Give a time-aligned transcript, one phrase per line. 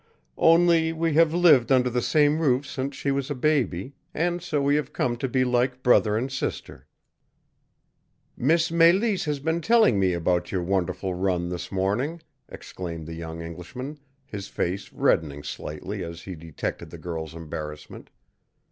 [0.39, 4.59] "Only we have lived under the same roof since she was a baby, and so
[4.59, 6.87] we have come to be like brother and sister."
[8.35, 12.19] "Miss Mélisse has been telling me about your wonderful run this morning,"
[12.49, 18.09] exclaimed the young Englishman, his face reddening slightly as he detected the girl's embarrassment.